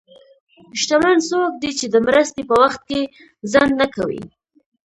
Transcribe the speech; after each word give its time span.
شتمن 0.79 1.17
څوک 1.29 1.51
دی 1.61 1.71
چې 1.79 1.85
د 1.93 1.95
مرستې 2.07 2.41
په 2.49 2.55
وخت 2.63 2.81
کې 2.89 3.01
ځنډ 3.51 3.71
نه 3.81 3.87
کوي. 3.95 4.21